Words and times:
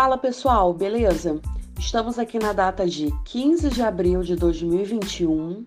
Fala 0.00 0.16
pessoal, 0.16 0.72
beleza? 0.72 1.40
Estamos 1.76 2.20
aqui 2.20 2.38
na 2.38 2.52
data 2.52 2.86
de 2.86 3.12
15 3.24 3.68
de 3.68 3.82
abril 3.82 4.22
de 4.22 4.36
2021, 4.36 5.64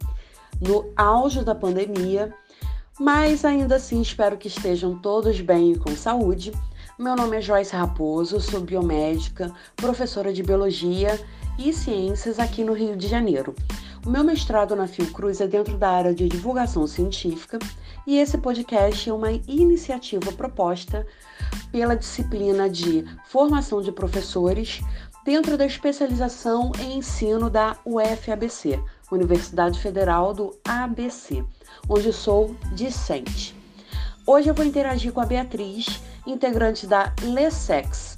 no 0.61 0.89
auge 0.95 1.43
da 1.43 1.53
pandemia, 1.53 2.33
mas 2.97 3.43
ainda 3.43 3.75
assim 3.75 3.99
espero 3.99 4.37
que 4.37 4.47
estejam 4.47 4.97
todos 4.97 5.41
bem 5.41 5.73
e 5.73 5.77
com 5.77 5.93
saúde. 5.97 6.53
Meu 6.97 7.13
nome 7.13 7.35
é 7.35 7.41
Joyce 7.41 7.75
Raposo, 7.75 8.39
sou 8.39 8.61
biomédica, 8.61 9.51
professora 9.75 10.31
de 10.31 10.41
biologia 10.41 11.19
e 11.59 11.73
ciências 11.73 12.39
aqui 12.39 12.63
no 12.63 12.71
Rio 12.71 12.95
de 12.95 13.09
Janeiro. 13.09 13.53
O 14.05 14.09
meu 14.09 14.23
mestrado 14.23 14.77
na 14.77 14.87
Fiocruz 14.87 15.41
é 15.41 15.47
dentro 15.47 15.77
da 15.77 15.89
área 15.89 16.15
de 16.15 16.29
divulgação 16.29 16.87
científica 16.87 17.59
e 18.05 18.17
esse 18.17 18.37
podcast 18.37 19.09
é 19.09 19.13
uma 19.13 19.31
iniciativa 19.31 20.31
proposta 20.31 21.05
pela 21.71 21.95
disciplina 21.95 22.69
de 22.69 23.05
formação 23.25 23.81
de 23.81 23.91
professores 23.91 24.81
dentro 25.23 25.57
da 25.57 25.65
especialização 25.65 26.71
em 26.79 26.97
ensino 26.97 27.49
da 27.49 27.77
UFABC, 27.85 28.81
Universidade 29.11 29.79
Federal 29.79 30.33
do 30.33 30.57
ABC, 30.65 31.43
onde 31.87 32.11
sou 32.11 32.55
discente. 32.73 33.55
Hoje 34.25 34.49
eu 34.49 34.53
vou 34.53 34.65
interagir 34.65 35.11
com 35.11 35.21
a 35.21 35.25
Beatriz, 35.25 36.01
integrante 36.25 36.87
da 36.87 37.13
LESEX, 37.21 38.17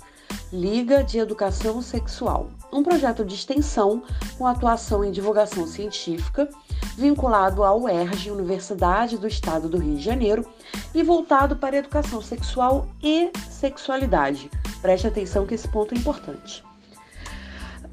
Liga 0.53 1.03
de 1.03 1.17
Educação 1.17 1.81
Sexual, 1.81 2.51
um 2.71 2.83
projeto 2.83 3.25
de 3.25 3.33
extensão 3.33 4.03
com 4.37 4.45
atuação 4.45 5.03
em 5.03 5.11
divulgação 5.11 5.65
científica, 5.65 6.47
vinculado 6.95 7.63
à 7.63 7.75
UERJ, 7.75 8.29
Universidade 8.29 9.17
do 9.17 9.27
Estado 9.27 9.67
do 9.67 9.79
Rio 9.79 9.95
de 9.95 10.03
Janeiro, 10.03 10.45
e 10.93 11.01
voltado 11.01 11.55
para 11.55 11.77
educação 11.77 12.21
sexual 12.21 12.87
e 13.01 13.31
sexualidade. 13.49 14.51
Preste 14.79 15.07
atenção 15.07 15.47
que 15.47 15.55
esse 15.55 15.67
ponto 15.67 15.95
é 15.95 15.97
importante. 15.97 16.63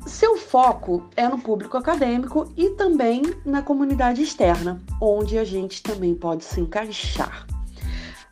Seu 0.05 0.36
foco 0.36 1.08
é 1.17 1.27
no 1.27 1.39
público 1.39 1.78
acadêmico 1.78 2.52
e 2.58 2.69
também 2.72 3.22
na 3.42 3.62
comunidade 3.62 4.20
externa, 4.20 4.83
onde 5.00 5.39
a 5.39 5.45
gente 5.45 5.83
também 5.83 6.14
pode 6.14 6.45
se 6.45 6.61
encaixar. 6.61 7.47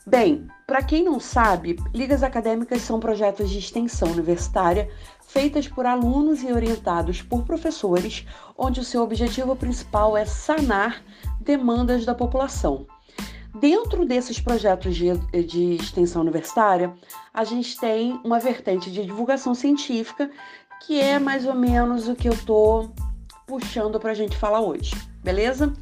Bem, 0.07 0.47
para 0.69 0.83
quem 0.83 1.03
não 1.03 1.19
sabe, 1.19 1.77
ligas 1.95 2.23
acadêmicas 2.23 2.83
são 2.83 3.01
projetos 3.01 3.49
de 3.49 3.59
extensão 3.59 4.11
universitária 4.11 4.91
feitas 5.27 5.67
por 5.67 5.87
alunos 5.87 6.43
e 6.43 6.53
orientados 6.53 7.23
por 7.23 7.43
professores, 7.43 8.27
onde 8.57 8.79
o 8.79 8.85
seu 8.85 9.03
objetivo 9.03 9.57
principal 9.57 10.15
é 10.15 10.27
sanar 10.27 11.03
demandas 11.41 12.05
da 12.05 12.15
população. 12.15 12.87
Dentro 13.59 14.05
desses 14.05 14.41
projetos 14.41 14.95
de, 14.95 15.17
de 15.43 15.77
extensão 15.77 16.21
universitária, 16.21 16.95
a 17.33 17.45
gente 17.45 17.81
tem 17.81 18.21
uma 18.23 18.39
vertente 18.39 18.91
de 18.91 19.07
divulgação 19.07 19.55
científica, 19.55 20.31
que 20.83 21.01
é 21.01 21.19
mais 21.19 21.47
ou 21.47 21.55
menos 21.55 22.09
o 22.09 22.15
que 22.15 22.29
eu 22.29 22.35
estou 22.35 22.93
puxando 23.47 23.99
para 23.99 24.11
a 24.11 24.15
gente 24.15 24.37
falar 24.37 24.61
hoje, 24.61 24.95
beleza? 25.25 25.73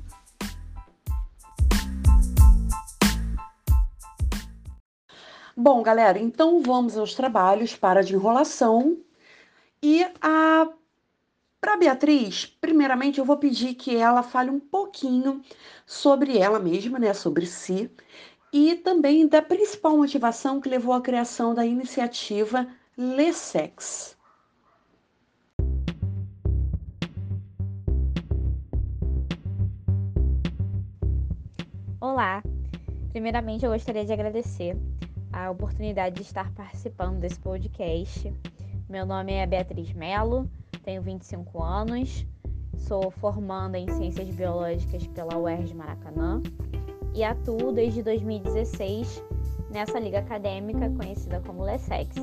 Bom, 5.58 5.82
galera, 5.82 6.18
então 6.18 6.60
vamos 6.60 6.98
aos 6.98 7.14
trabalhos 7.14 7.74
para 7.74 8.02
de 8.02 8.14
enrolação. 8.14 8.98
E 9.82 10.04
a 10.20 10.68
para 11.58 11.78
Beatriz, 11.78 12.44
primeiramente 12.44 13.18
eu 13.18 13.24
vou 13.24 13.38
pedir 13.38 13.74
que 13.74 13.96
ela 13.96 14.22
fale 14.22 14.50
um 14.50 14.60
pouquinho 14.60 15.42
sobre 15.86 16.36
ela 16.36 16.58
mesma, 16.58 16.98
né, 16.98 17.14
sobre 17.14 17.46
si, 17.46 17.90
e 18.52 18.74
também 18.76 19.26
da 19.26 19.40
principal 19.40 19.96
motivação 19.96 20.60
que 20.60 20.68
levou 20.68 20.92
à 20.92 21.00
criação 21.00 21.54
da 21.54 21.64
iniciativa 21.64 22.68
Lessex. 22.96 24.14
Olá! 31.98 32.42
Primeiramente, 33.10 33.64
eu 33.64 33.72
gostaria 33.72 34.04
de 34.04 34.12
agradecer 34.12 34.76
a 35.36 35.50
oportunidade 35.50 36.16
de 36.16 36.22
estar 36.22 36.50
participando 36.52 37.18
desse 37.18 37.38
podcast. 37.38 38.32
Meu 38.88 39.04
nome 39.04 39.34
é 39.34 39.46
Beatriz 39.46 39.92
Melo, 39.92 40.48
tenho 40.82 41.02
25 41.02 41.62
anos, 41.62 42.26
sou 42.74 43.10
formanda 43.10 43.78
em 43.78 43.86
Ciências 43.86 44.30
Biológicas 44.30 45.06
pela 45.08 45.36
UERJ 45.36 45.74
Maracanã 45.74 46.42
e 47.14 47.22
atuo 47.22 47.70
desde 47.70 48.02
2016 48.02 49.22
nessa 49.70 50.00
liga 50.00 50.20
acadêmica 50.20 50.88
conhecida 50.88 51.42
como 51.46 51.64
LESEX. 51.64 52.16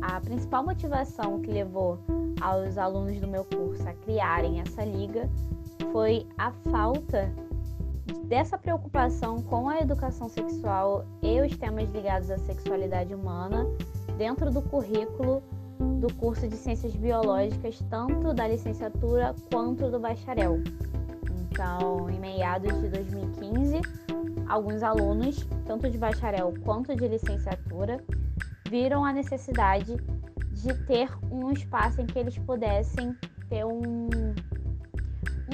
A 0.00 0.20
principal 0.20 0.64
motivação 0.64 1.40
que 1.40 1.50
levou 1.50 1.98
aos 2.40 2.78
alunos 2.78 3.18
do 3.18 3.26
meu 3.26 3.44
curso 3.44 3.88
a 3.88 3.92
criarem 3.92 4.60
essa 4.60 4.84
liga 4.84 5.28
foi 5.90 6.28
a 6.38 6.52
falta 6.70 7.34
dessa 8.26 8.58
preocupação 8.58 9.42
com 9.42 9.68
a 9.68 9.80
educação 9.80 10.28
sexual 10.28 11.04
e 11.22 11.40
os 11.40 11.56
temas 11.56 11.90
ligados 11.90 12.30
à 12.30 12.38
sexualidade 12.38 13.14
humana 13.14 13.66
dentro 14.16 14.50
do 14.50 14.62
currículo 14.62 15.42
do 16.00 16.12
curso 16.14 16.46
de 16.46 16.56
Ciências 16.56 16.94
Biológicas, 16.94 17.78
tanto 17.90 18.32
da 18.32 18.46
licenciatura 18.46 19.34
quanto 19.52 19.90
do 19.90 19.98
bacharel. 19.98 20.60
Então, 21.50 22.08
em 22.10 22.18
meados 22.18 22.72
de 22.80 22.88
2015, 22.88 23.80
alguns 24.48 24.82
alunos, 24.82 25.46
tanto 25.66 25.90
de 25.90 25.98
bacharel 25.98 26.54
quanto 26.64 26.94
de 26.94 27.08
licenciatura, 27.08 28.02
viram 28.68 29.04
a 29.04 29.12
necessidade 29.12 29.96
de 30.52 30.74
ter 30.86 31.10
um 31.30 31.50
espaço 31.50 32.00
em 32.00 32.06
que 32.06 32.18
eles 32.18 32.38
pudessem 32.38 33.14
ter 33.48 33.64
um 33.64 34.08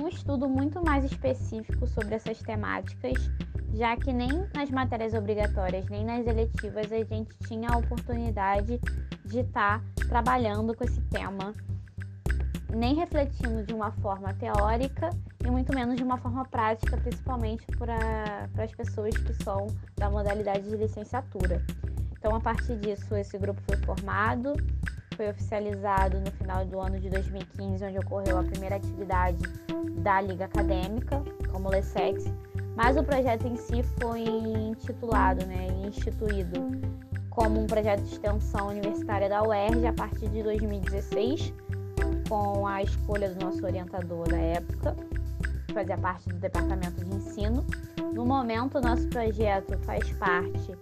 um 0.00 0.08
estudo 0.08 0.48
muito 0.48 0.82
mais 0.82 1.04
específico 1.04 1.86
sobre 1.86 2.14
essas 2.14 2.38
temáticas, 2.38 3.30
já 3.74 3.96
que 3.96 4.12
nem 4.12 4.46
nas 4.54 4.70
matérias 4.70 5.14
obrigatórias 5.14 5.88
nem 5.88 6.04
nas 6.04 6.26
eletivas 6.26 6.90
a 6.90 7.04
gente 7.04 7.36
tinha 7.46 7.68
a 7.70 7.76
oportunidade 7.76 8.80
de 9.24 9.40
estar 9.40 9.80
tá 9.80 9.84
trabalhando 10.08 10.74
com 10.74 10.84
esse 10.84 11.00
tema, 11.02 11.54
nem 12.74 12.94
refletindo 12.94 13.62
de 13.64 13.74
uma 13.74 13.92
forma 13.92 14.32
teórica 14.34 15.10
e 15.44 15.50
muito 15.50 15.74
menos 15.74 15.96
de 15.96 16.02
uma 16.02 16.18
forma 16.18 16.44
prática, 16.46 16.96
principalmente 16.96 17.66
para 17.76 18.48
as 18.58 18.74
pessoas 18.74 19.16
que 19.16 19.34
são 19.44 19.66
da 19.96 20.10
modalidade 20.10 20.68
de 20.68 20.76
licenciatura. 20.76 21.64
Então, 22.12 22.34
a 22.34 22.40
partir 22.40 22.76
disso, 22.78 23.14
esse 23.16 23.38
grupo 23.38 23.60
foi 23.62 23.76
formado 23.78 24.52
foi 25.16 25.28
oficializado 25.28 26.20
no 26.20 26.30
final 26.32 26.64
do 26.64 26.80
ano 26.80 26.98
de 26.98 27.10
2015, 27.10 27.84
onde 27.84 27.98
ocorreu 27.98 28.38
a 28.38 28.44
primeira 28.44 28.76
atividade 28.76 29.42
da 29.98 30.20
Liga 30.20 30.44
Acadêmica, 30.46 31.22
como 31.50 31.68
LESEX, 31.68 32.24
mas 32.76 32.96
o 32.96 33.02
projeto 33.02 33.46
em 33.46 33.56
si 33.56 33.82
foi 34.00 34.22
intitulado 34.22 35.44
né, 35.46 35.68
instituído 35.86 36.80
como 37.30 37.60
um 37.60 37.66
projeto 37.66 38.02
de 38.02 38.12
extensão 38.12 38.68
universitária 38.68 39.28
da 39.28 39.42
UERJ 39.42 39.86
a 39.86 39.92
partir 39.92 40.28
de 40.28 40.42
2016, 40.42 41.52
com 42.28 42.66
a 42.66 42.82
escolha 42.82 43.30
do 43.30 43.44
nosso 43.44 43.64
orientador 43.64 44.28
da 44.28 44.38
época, 44.38 44.96
que 45.66 45.72
fazia 45.72 45.98
parte 45.98 46.28
do 46.28 46.36
departamento 46.36 47.04
de 47.04 47.14
ensino. 47.14 47.64
No 48.12 48.24
momento, 48.24 48.78
o 48.78 48.80
nosso 48.80 49.06
projeto 49.08 49.78
faz 49.78 50.10
parte 50.12 50.76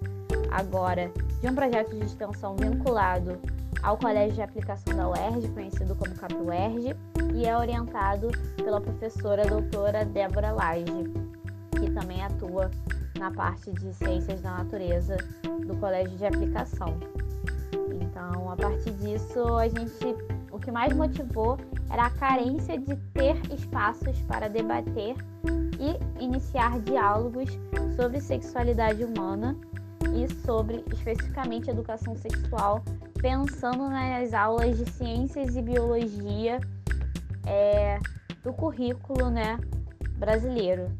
agora 0.50 1.10
de 1.40 1.48
um 1.48 1.54
projeto 1.54 1.94
de 1.94 2.04
extensão 2.04 2.56
vinculado 2.56 3.38
ao 3.82 3.96
Colégio 3.96 4.34
de 4.34 4.42
Aplicação 4.42 4.96
da 4.96 5.08
UERJ, 5.08 5.48
conhecido 5.48 5.94
como 5.94 6.14
CapUERJ, 6.14 6.96
e 7.34 7.46
é 7.46 7.56
orientado 7.56 8.30
pela 8.56 8.80
professora 8.80 9.46
doutora 9.46 10.04
Débora 10.04 10.52
Lage, 10.52 10.84
que 11.78 11.90
também 11.90 12.22
atua 12.22 12.70
na 13.19 13.30
parte 13.30 13.72
de 13.72 13.92
Ciências 13.94 14.40
da 14.40 14.58
Natureza 14.58 15.16
do 15.66 15.76
Colégio 15.76 16.16
de 16.16 16.26
Aplicação. 16.26 16.98
Então, 18.00 18.50
a 18.50 18.56
partir 18.56 18.92
disso, 18.92 19.42
a 19.56 19.69
gente 19.69 20.16
o 20.50 20.58
que 20.58 20.72
mais 20.72 20.92
motivou 20.92 21.56
era 21.88 22.06
a 22.06 22.10
carência 22.10 22.78
de 22.78 22.96
ter 23.14 23.36
espaços 23.52 24.20
para 24.22 24.48
debater 24.48 25.14
e 25.78 26.24
iniciar 26.24 26.81
diálogos 26.81 27.48
sobre 27.94 28.20
sexualidade 28.20 29.04
humana 29.04 29.56
e 30.14 30.28
sobre 30.44 30.84
especificamente 30.92 31.70
educação 31.70 32.16
sexual 32.16 32.82
pensando 33.20 33.88
nas 33.88 34.32
aulas 34.32 34.79
de 34.79 34.88
ciências 34.91 35.56
e 35.56 35.62
biologia 35.62 36.61
é, 37.47 37.99
do 38.43 38.53
currículo 38.53 39.29
né, 39.31 39.59
brasileiro. 40.17 40.91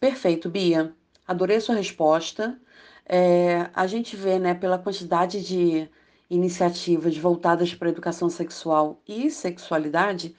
Perfeito, 0.00 0.50
Bia. 0.50 0.92
Adorei 1.26 1.60
sua 1.60 1.76
resposta. 1.76 2.60
É, 3.06 3.70
a 3.72 3.86
gente 3.86 4.16
vê, 4.16 4.38
né, 4.38 4.54
pela 4.54 4.78
quantidade 4.78 5.42
de 5.42 5.88
iniciativas 6.28 7.16
voltadas 7.16 7.74
para 7.74 7.88
a 7.88 7.92
educação 7.92 8.28
sexual 8.28 9.00
e 9.06 9.30
sexualidade, 9.30 10.34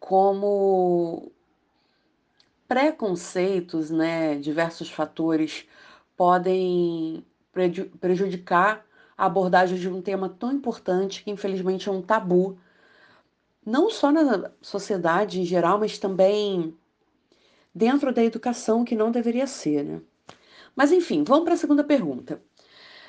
como 0.00 1.30
preconceitos, 2.66 3.90
né, 3.90 4.36
diversos 4.36 4.90
fatores 4.90 5.66
podem 6.18 7.24
prejudicar 8.00 8.84
a 9.16 9.26
abordagem 9.26 9.78
de 9.78 9.88
um 9.88 10.02
tema 10.02 10.28
tão 10.28 10.52
importante 10.52 11.22
que 11.22 11.30
infelizmente 11.30 11.88
é 11.88 11.92
um 11.92 12.02
tabu, 12.02 12.58
não 13.64 13.88
só 13.88 14.10
na 14.10 14.50
sociedade 14.60 15.40
em 15.40 15.44
geral, 15.44 15.78
mas 15.78 15.96
também 15.96 16.76
dentro 17.72 18.12
da 18.12 18.24
educação 18.24 18.84
que 18.84 18.96
não 18.96 19.12
deveria 19.12 19.46
ser, 19.46 19.84
né? 19.84 20.00
Mas 20.74 20.90
enfim, 20.90 21.22
vamos 21.22 21.44
para 21.44 21.54
a 21.54 21.56
segunda 21.56 21.84
pergunta. 21.84 22.42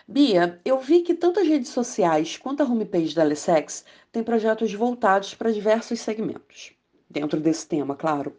Bia, 0.07 0.59
eu 0.63 0.79
vi 0.79 1.01
que 1.01 1.13
tanto 1.13 1.39
as 1.39 1.47
redes 1.47 1.69
sociais 1.69 2.37
quanto 2.37 2.61
a 2.61 2.65
homepage 2.65 3.15
da 3.15 3.23
Alessex 3.23 3.85
têm 4.11 4.23
projetos 4.23 4.71
voltados 4.73 5.33
para 5.33 5.51
diversos 5.51 5.99
segmentos, 5.99 6.73
dentro 7.09 7.39
desse 7.39 7.67
tema, 7.67 7.95
claro. 7.95 8.35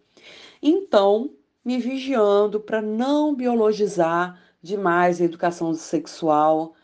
Então, 0.62 1.30
me 1.64 1.78
vigiando 1.78 2.60
para 2.60 2.80
não 2.82 3.34
biologizar 3.34 4.49
demais 4.62 5.20
a 5.20 5.24
educação 5.24 5.72
sexual, 5.74 6.74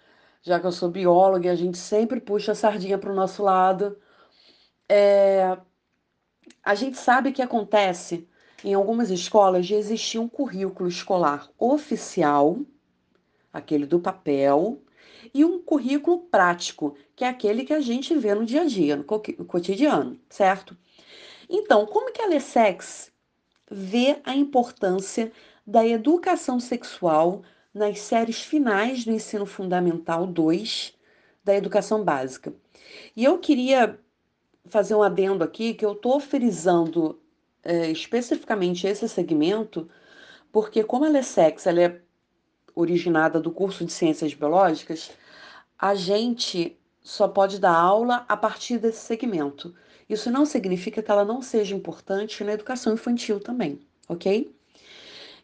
já 0.43 0.61
que 0.61 0.67
eu 0.67 0.73
sou 0.73 0.90
bióloga 0.90 1.46
e 1.46 1.50
a 1.50 1.55
gente 1.55 1.78
sempre 1.78 2.20
puxa 2.20 2.52
a 2.52 2.55
sardinha 2.55 2.99
para 2.99 3.12
o 3.12 3.14
nosso 3.14 3.43
lado. 3.43 3.99
É... 4.88 5.56
A 6.62 6.75
gente 6.75 6.96
sabe 6.99 7.32
que 7.32 7.43
acontece 7.43 8.28
em 8.64 8.75
algumas 8.75 9.11
escolas 9.11 9.67
de 9.67 9.75
existir 9.75 10.19
um 10.19 10.28
currículo 10.28 10.88
escolar 10.88 11.49
oficial 11.58 12.58
aquele 13.56 13.87
do 13.87 13.99
papel, 13.99 14.82
e 15.32 15.44
um 15.44 15.61
currículo 15.61 16.19
prático, 16.19 16.96
que 17.14 17.25
é 17.25 17.29
aquele 17.29 17.64
que 17.64 17.72
a 17.72 17.81
gente 17.81 18.14
vê 18.14 18.34
no 18.34 18.44
dia 18.44 18.62
a 18.62 18.64
dia, 18.64 18.96
no 18.96 19.05
cotidiano, 19.05 20.19
certo? 20.29 20.76
Então, 21.49 21.87
como 21.87 22.12
que 22.12 22.22
a 22.22 22.26
Lessex 22.26 23.11
vê 23.70 24.20
a 24.25 24.34
importância 24.34 25.32
da 25.67 25.87
educação 25.87 26.61
sexual 26.61 27.43
nas 27.76 28.00
séries 28.00 28.40
finais 28.40 29.05
do 29.05 29.12
ensino 29.12 29.44
fundamental 29.44 30.26
2 30.26 30.94
da 31.44 31.55
educação 31.55 32.02
básica? 32.02 32.55
E 33.14 33.23
eu 33.23 33.38
queria 33.38 34.00
fazer 34.64 34.94
um 34.94 35.02
adendo 35.02 35.44
aqui 35.44 35.75
que 35.75 35.84
eu 35.84 35.93
estou 35.93 36.19
frisando 36.19 37.20
é, 37.62 37.90
especificamente 37.90 38.87
esse 38.87 39.06
segmento, 39.06 39.90
porque 40.50 40.82
como 40.82 41.05
a 41.05 41.08
Lessex 41.08 41.67
ela 41.67 41.82
é 41.82 42.00
originada 42.75 43.38
do 43.38 43.50
curso 43.50 43.84
de 43.84 43.93
Ciências 43.93 44.32
Biológicas, 44.32 45.11
a 45.79 45.94
gente 45.94 46.79
só 47.02 47.29
pode 47.29 47.61
dar 47.61 47.76
aula 47.76 48.25
a 48.26 48.38
partir 48.38 48.79
desse 48.79 49.05
segmento. 49.05 49.75
Isso 50.08 50.31
não 50.31 50.46
significa 50.46 51.02
que 51.02 51.11
ela 51.11 51.26
não 51.26 51.43
seja 51.43 51.76
importante 51.76 52.43
na 52.43 52.55
educação 52.55 52.94
infantil 52.94 53.38
também, 53.38 53.81
ok? 54.08 54.50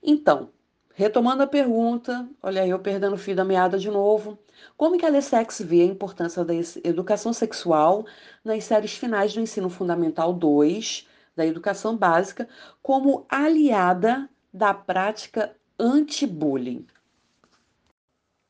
Então, 0.02 0.49
retomando 0.94 1.43
a 1.43 1.47
pergunta, 1.47 2.29
olha 2.43 2.62
aí 2.62 2.71
eu 2.71 2.79
perdendo 2.79 3.15
o 3.15 3.19
fio 3.19 3.35
da 3.35 3.44
meada 3.44 3.79
de 3.79 3.91
novo. 3.91 4.39
Como 4.77 4.97
que 4.99 5.06
a 5.06 5.09
Lessex 5.09 5.61
vê 5.61 5.83
a 5.83 5.87
importância 5.87 6.44
da 6.44 6.53
educação 6.85 7.33
sexual 7.33 8.05
nas 8.44 8.65
séries 8.65 8.97
finais 8.97 9.35
do 9.35 9.41
ensino 9.41 9.69
fundamental 9.71 10.33
2 10.33 11.09
da 11.35 11.47
educação 11.47 11.97
básica 11.97 12.49
como 12.83 13.27
aliada 13.29 14.29
da 14.53 14.75
prática 14.75 15.56
anti-bullying? 15.79 16.87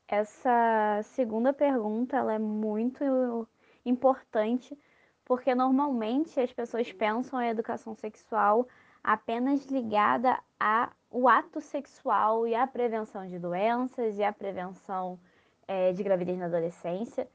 Essa 0.09 1.01
segunda 1.05 1.53
pergunta 1.53 2.17
ela 2.17 2.35
é 2.35 2.39
muito 2.39 3.49
importante 3.85 4.77
porque 5.25 5.55
normalmente 5.55 6.39
as 6.39 6.53
pessoas 6.53 6.93
pensam 6.93 7.39
a 7.39 7.49
educação 7.49 7.95
sexual 7.95 8.69
apenas 9.03 9.65
ligada 9.67 10.39
ao 10.59 11.29
ato 11.29 11.61
sexual 11.61 12.47
e 12.47 12.55
à 12.55 12.67
prevenção 12.67 13.27
de 13.27 13.39
doenças 13.39 14.19
e 14.19 14.23
à 14.23 14.33
prevenção 14.33 15.19
é, 15.67 15.93
de 15.93 16.03
gravidez 16.03 16.39
na 16.39 16.47
adolescência. 16.47 17.29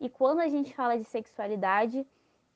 E 0.00 0.08
quando 0.08 0.40
a 0.40 0.48
gente 0.48 0.74
fala 0.74 0.96
de 0.96 1.04
sexualidade, 1.04 2.06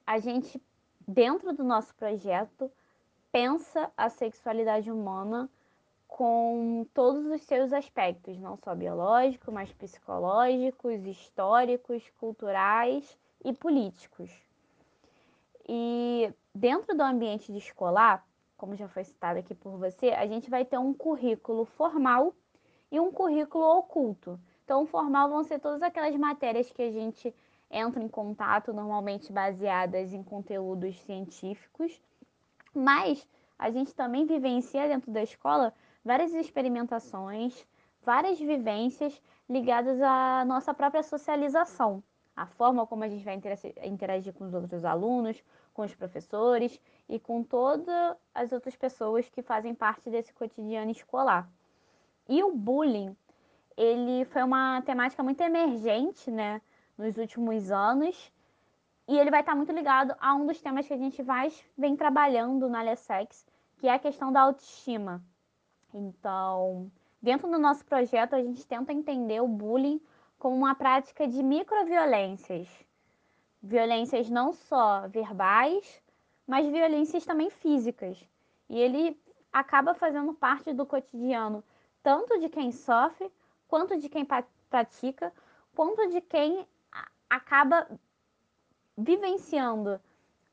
a 0.07 0.19
gente, 0.19 0.63
dentro 1.07 1.53
do 1.53 1.63
nosso 1.63 1.95
projeto, 1.95 2.71
pensa 3.31 3.91
a 3.97 4.09
sexualidade 4.09 4.91
humana 4.91 5.51
com 6.07 6.87
todos 6.95 7.27
os 7.27 7.43
seus 7.43 7.73
aspectos, 7.73 8.39
não 8.39 8.57
só 8.57 8.75
biológicos, 8.75 9.53
mas 9.53 9.73
psicológicos, 9.73 11.05
históricos, 11.05 12.09
culturais 12.21 13.19
e 13.45 13.53
políticos. 13.53 14.31
E 15.69 16.33
dentro 16.55 16.97
do 16.97 17.03
ambiente 17.03 17.55
escolar, 17.57 18.25
como 18.65 18.77
já 18.77 18.89
foi 18.89 19.05
citado 19.05 19.39
aqui 19.39 19.55
por 19.55 19.77
você, 19.77 20.09
a 20.09 20.27
gente 20.27 20.49
vai 20.49 20.65
ter 20.65 20.79
um 20.79 20.95
currículo 20.95 21.67
formal 21.67 22.35
e 22.91 22.99
um 22.99 23.13
currículo 23.13 23.63
oculto. 23.63 24.41
Então, 24.65 24.87
formal 24.87 25.29
vão 25.29 25.45
ser 25.45 25.59
todas 25.59 25.83
aquelas 25.83 26.17
matérias 26.17 26.71
que 26.71 26.81
a 26.81 26.91
gente 26.91 27.35
entra 27.71 28.03
em 28.03 28.09
contato, 28.09 28.73
normalmente 28.73 29.31
baseadas 29.31 30.15
em 30.15 30.23
conteúdos 30.23 30.99
científicos, 31.01 32.01
mas 32.75 33.29
a 33.59 33.71
gente 33.71 33.95
também 33.95 34.25
vivencia 34.25 34.89
dentro 34.89 35.13
da 35.13 35.23
escola 35.23 35.75
várias 36.03 36.33
experimentações, 36.33 37.67
várias 38.03 38.39
vivências 38.39 39.21
ligadas 39.47 40.01
à 40.01 40.43
nossa 40.47 40.73
própria 40.73 41.03
socialização, 41.03 42.03
a 42.35 42.47
forma 42.47 42.87
como 42.87 43.05
a 43.05 43.09
gente 43.09 43.25
vai 43.27 43.39
interagir 43.85 44.33
com 44.33 44.45
os 44.45 44.55
outros 44.55 44.87
alunos, 44.87 45.45
com 45.75 45.83
os 45.83 45.95
professores 45.95 46.81
e 47.09 47.19
com 47.19 47.43
todas 47.43 48.17
as 48.35 48.53
outras 48.53 48.77
pessoas 48.77 49.29
que 49.29 49.43
fazem 49.43 49.75
parte 49.75 50.09
desse 50.09 50.33
cotidiano 50.33 50.91
escolar. 50.91 51.51
E 52.29 52.43
o 52.43 52.53
bullying, 52.53 53.15
ele 53.77 54.25
foi 54.27 54.43
uma 54.43 54.81
temática 54.83 55.23
muito 55.23 55.43
emergente, 55.43 56.31
né, 56.31 56.63
nos 56.97 57.19
últimos 57.19 57.71
anos, 57.71 58.33
e 59.07 59.19
ele 59.19 59.31
vai 59.31 59.41
estar 59.41 59.55
muito 59.55 59.73
ligado 59.73 60.15
a 60.19 60.35
um 60.35 60.47
dos 60.47 60.61
temas 60.63 60.87
que 60.87 60.95
a 60.95 60.97
gente 60.97 61.23
mais 61.23 61.63
vem 61.77 61.95
trabalhando 61.95 62.71
na 62.71 62.81
Lessex, 62.81 63.45
que 63.77 63.87
é 63.87 63.93
a 63.93 63.99
questão 63.99 64.33
da 64.33 64.41
autoestima. 64.41 65.23
Então, 65.93 66.91
dentro 67.21 67.51
do 67.51 67.59
nosso 67.59 67.85
projeto, 67.85 68.35
a 68.35 68.43
gente 68.43 68.67
tenta 68.67 68.93
entender 68.93 69.41
o 69.41 69.49
bullying 69.49 70.01
como 70.39 70.57
uma 70.57 70.75
prática 70.75 71.29
de 71.29 71.43
microviolências. 71.43 72.69
Violências 73.67 74.29
não 74.29 74.53
só 74.53 75.09
verbais, 75.09 76.03
mas 76.47 76.67
violências 76.67 77.25
também 77.25 77.49
físicas. 77.49 78.23
E 78.69 78.79
ele 78.79 79.19
acaba 79.53 79.95
fazendo 79.95 80.35
parte 80.35 80.73
do 80.73 80.85
cotidiano 80.85 81.65
tanto 82.03 82.39
de 82.39 82.51
quem 82.51 82.71
sofre, 82.71 83.33
quanto 83.67 83.99
de 83.99 84.11
quem 84.11 84.27
pratica, 84.69 85.33
quanto 85.75 86.07
de 86.11 86.21
quem 86.21 86.67
acaba 87.31 87.89
vivenciando 88.97 89.99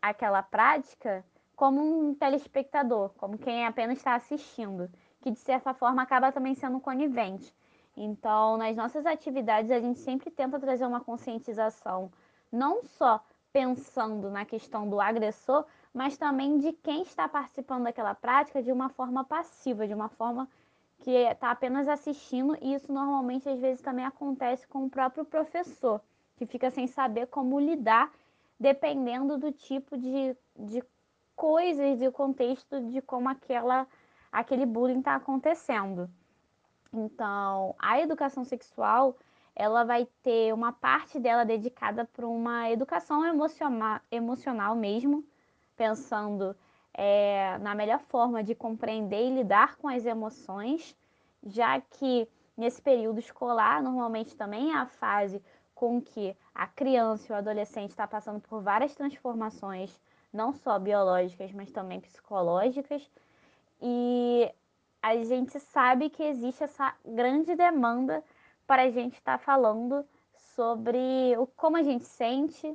aquela 0.01 0.41
prática 0.41 1.25
como 1.56 1.82
um 1.82 2.15
telespectador, 2.15 3.10
como 3.18 3.38
quem 3.38 3.65
apenas 3.65 3.98
está 3.98 4.15
assistindo 4.15 4.89
que 5.22 5.32
de 5.32 5.39
certa 5.39 5.74
forma 5.74 6.01
acaba 6.01 6.32
também 6.32 6.56
sendo 6.56 6.80
conivente. 6.80 7.56
Então, 7.96 8.58
nas 8.58 8.75
nossas 8.75 9.06
atividades, 9.06 9.70
a 9.70 9.80
gente 9.80 10.00
sempre 10.00 10.32
tenta 10.32 10.60
trazer 10.60 10.86
uma 10.86 11.00
conscientização, 11.00 12.12
não 12.51 12.84
só 12.84 13.24
pensando 13.51 14.29
na 14.29 14.46
questão 14.46 14.89
do 14.89 15.00
agressor, 15.00 15.65
mas 15.93 16.17
também 16.17 16.58
de 16.58 16.72
quem 16.72 17.01
está 17.01 17.27
participando 17.27 17.84
daquela 17.84 18.15
prática 18.15 18.62
de 18.63 18.72
uma 18.72 18.89
forma 18.89 19.24
passiva, 19.24 19.88
de 19.88 19.93
uma 19.93 20.10
forma 20.10 20.48
que 21.00 21.12
está 21.12 21.51
apenas 21.51 21.88
assistindo, 21.88 22.55
e 22.62 22.74
isso 22.74 22.91
normalmente 22.93 23.50
às 23.50 23.60
vezes 23.60 23.81
também 23.81 24.05
acontece 24.05 24.67
com 24.67 24.86
o 24.86 24.89
próprio 24.89 25.25
professor, 25.25 26.00
que 26.38 26.46
fica 26.46 26.70
sem 26.70 26.88
saber 26.88 27.27
como 27.27 27.60
lidar, 27.60 28.12
dependendo 28.60 29.38
do 29.38 29.51
tipo 29.51 29.98
de, 29.98 30.36
de 30.55 30.84
coisas 31.36 32.01
e 32.01 32.08
o 32.08 32.12
contexto 32.12 32.79
de 32.81 33.01
como 33.01 33.27
aquela 33.27 33.88
aquele 34.31 34.65
bullying 34.65 35.00
está 35.00 35.15
acontecendo. 35.15 36.10
Então, 36.93 37.75
a 37.79 38.00
educação 38.00 38.46
sexual, 38.46 39.17
ela 39.55 39.84
vai 39.84 40.08
ter 40.24 40.53
uma 40.53 40.72
parte 40.72 41.20
dela 41.20 41.43
dedicada 41.43 42.05
para 42.05 42.25
uma 42.25 42.70
educação 42.70 43.25
emocional, 43.25 44.00
emocional 44.12 44.75
mesmo, 44.75 45.24
pensando 45.75 46.55
é, 46.93 47.58
na 47.60 47.75
melhor 47.75 48.00
forma 48.00 48.43
de 48.43 48.55
compreender 48.55 49.27
e 49.27 49.36
lidar 49.36 49.75
com 49.77 49.88
as 49.88 50.05
emoções, 50.05 50.96
já 51.43 51.79
que 51.81 52.27
nesse 52.55 52.81
período 52.81 53.20
escolar, 53.20 53.81
normalmente 53.81 54.36
também 54.36 54.72
é 54.72 54.77
a 54.77 54.86
fase 54.86 55.41
com 55.74 56.01
que 56.01 56.36
a 56.53 56.67
criança 56.67 57.31
e 57.31 57.34
o 57.34 57.38
adolescente 57.38 57.91
está 57.91 58.08
passando 58.08 58.39
por 58.39 58.62
várias 58.62 58.93
transformações, 58.93 60.00
não 60.31 60.53
só 60.53 60.77
biológicas, 60.77 61.51
mas 61.51 61.72
também 61.72 62.00
psicológicas. 62.00 63.10
E 63.81 64.53
a 65.01 65.15
gente 65.24 65.60
sabe 65.60 66.10
que 66.10 66.22
existe 66.22 66.63
essa 66.63 66.93
grande 67.03 67.55
demanda 67.55 68.24
para 68.72 68.84
a 68.84 68.90
gente 68.90 69.16
estar 69.16 69.38
tá 69.38 69.44
falando 69.44 70.08
sobre 70.56 71.36
o, 71.38 71.46
como 71.46 71.75
a 71.75 71.84
gente 71.84 72.06
sente, 72.06 72.74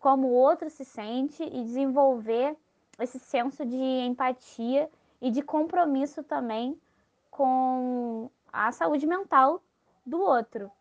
como 0.00 0.26
o 0.26 0.32
outro 0.32 0.68
se 0.68 0.84
sente 0.84 1.44
e 1.44 1.62
desenvolver 1.62 2.56
esse 2.98 3.20
senso 3.20 3.64
de 3.64 3.76
empatia 3.76 4.90
e 5.20 5.30
de 5.30 5.40
compromisso 5.40 6.24
também 6.24 6.76
com 7.30 8.28
a 8.52 8.72
saúde 8.72 9.06
mental 9.06 9.62
do 10.04 10.20
outro. 10.20 10.72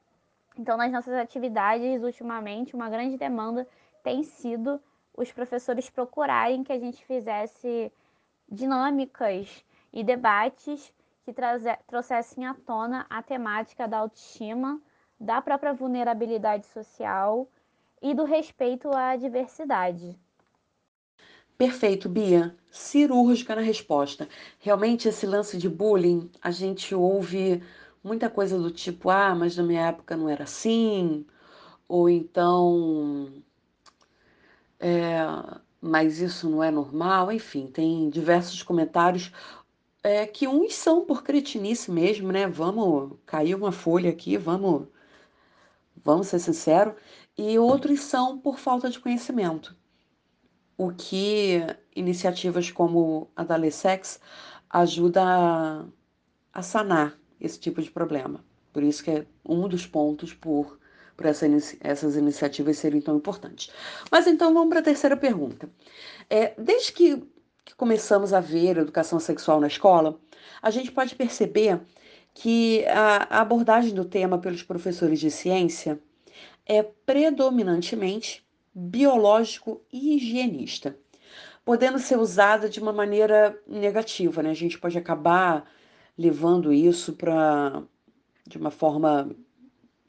Então, 0.57 0.75
nas 0.75 0.91
nossas 0.91 1.13
atividades, 1.13 2.01
ultimamente, 2.01 2.73
uma 2.73 2.89
grande 2.89 3.15
demanda 3.15 3.67
tem 4.01 4.23
sido 4.23 4.81
os 5.15 5.31
professores 5.31 5.87
procurarem 5.87 6.63
que 6.63 6.73
a 6.73 6.79
gente 6.79 7.05
fizesse 7.05 7.93
dinâmicas 8.49 9.63
e 9.93 10.03
debates 10.03 10.91
que 11.27 11.35
trouxessem 11.85 12.45
à 12.45 12.53
tona 12.53 13.05
a 13.09 13.21
temática 13.21 13.85
da 13.85 13.97
autoestima, 13.97 14.79
da 15.19 15.41
própria 15.41 15.73
vulnerabilidade 15.73 16.65
social 16.67 17.49
e 18.01 18.13
do 18.13 18.23
respeito 18.23 18.89
à 18.95 19.17
diversidade. 19.17 20.17
Perfeito, 21.57 22.07
Bia. 22.07 22.55
Cirúrgica 22.71 23.55
na 23.55 23.61
resposta. 23.61 24.29
Realmente, 24.59 25.09
esse 25.09 25.25
lance 25.25 25.57
de 25.57 25.67
bullying, 25.67 26.31
a 26.41 26.49
gente 26.49 26.95
ouve 26.95 27.61
muita 28.01 28.29
coisa 28.29 28.57
do 28.57 28.71
tipo: 28.71 29.09
ah, 29.09 29.35
mas 29.35 29.57
na 29.57 29.63
minha 29.63 29.87
época 29.87 30.15
não 30.15 30.29
era 30.29 30.45
assim, 30.45 31.25
ou 31.89 32.07
então. 32.07 33.33
É, 34.79 35.17
mas 35.81 36.21
isso 36.21 36.49
não 36.49 36.63
é 36.63 36.71
normal. 36.71 37.33
Enfim, 37.33 37.67
tem 37.67 38.09
diversos 38.09 38.63
comentários 38.63 39.31
é, 40.03 40.25
que 40.25 40.47
uns 40.47 40.75
são 40.75 41.05
por 41.05 41.23
cretinice 41.23 41.91
mesmo, 41.91 42.31
né? 42.31 42.47
Vamos 42.47 43.17
cair 43.25 43.55
uma 43.55 43.71
folha 43.71 44.09
aqui, 44.09 44.37
vamos, 44.37 44.87
vamos 46.03 46.27
ser 46.27 46.39
sinceros, 46.39 46.95
e 47.37 47.57
outros 47.59 48.01
são 48.01 48.37
por 48.39 48.59
falta 48.59 48.89
de 48.89 48.99
conhecimento 48.99 49.75
o 50.77 50.91
que 50.91 51.61
iniciativas 51.95 52.69
como 52.69 53.29
a 53.35 53.43
da 53.43 53.55
Lessex 53.55 54.19
ajuda 54.69 55.23
a, 55.23 55.85
a 56.53 56.61
sanar 56.61 57.17
esse 57.41 57.59
tipo 57.59 57.81
de 57.81 57.89
problema. 57.89 58.45
Por 58.71 58.83
isso 58.83 59.03
que 59.03 59.11
é 59.11 59.25
um 59.43 59.67
dos 59.67 59.87
pontos 59.87 60.33
por, 60.33 60.79
por 61.15 61.25
essa, 61.25 61.47
essas 61.81 62.15
iniciativas 62.15 62.77
serem 62.77 63.01
tão 63.01 63.17
importantes. 63.17 63.71
Mas 64.11 64.27
então 64.27 64.53
vamos 64.53 64.69
para 64.69 64.79
a 64.79 64.83
terceira 64.83 65.17
pergunta. 65.17 65.67
É, 66.29 66.53
desde 66.61 66.91
que, 66.93 67.23
que 67.67 67.75
começamos 67.75 68.31
a 68.31 68.39
ver 68.39 68.77
educação 68.77 69.19
sexual 69.19 69.59
na 69.59 69.67
escola, 69.67 70.17
a 70.61 70.71
gente 70.71 70.89
pode 70.89 71.13
perceber 71.15 71.81
que 72.33 72.85
a, 72.87 73.41
abordagem 73.41 73.93
do 73.93 74.05
tema 74.05 74.37
pelos 74.37 74.63
professores 74.63 75.19
de 75.19 75.29
ciência 75.29 75.99
é 76.65 76.81
predominantemente 76.81 78.47
biológico 78.73 79.81
e 79.91 80.15
higienista, 80.15 80.97
podendo 81.65 81.99
ser 81.99 82.17
usada 82.17 82.69
de 82.69 82.79
uma 82.79 82.93
maneira 82.93 83.59
negativa, 83.67 84.41
né? 84.41 84.51
A 84.51 84.53
gente 84.53 84.79
pode 84.79 84.97
acabar 84.97 85.69
levando 86.17 86.71
isso 86.71 87.13
para 87.13 87.83
de 88.47 88.57
uma 88.57 88.71
forma 88.71 89.29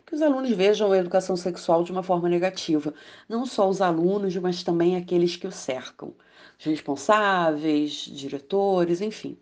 que 0.09 0.15
os 0.15 0.23
alunos 0.23 0.51
vejam 0.51 0.91
a 0.91 0.97
educação 0.97 1.37
sexual 1.37 1.85
de 1.85 1.93
uma 1.93 2.03
forma 2.03 2.31
negativa, 2.31 2.95
não 3.29 3.45
só 3.45 3.69
os 3.69 3.83
alunos, 3.83 4.35
mas 4.39 4.63
também 4.63 4.97
aqueles 4.97 5.37
que 5.37 5.47
o 5.47 5.53
cercam, 5.53 6.15
os 6.59 6.65
responsáveis, 6.65 7.93
diretores, 7.93 9.03
enfim. 9.03 9.37